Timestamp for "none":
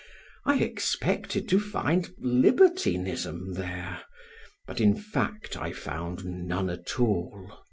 6.25-6.71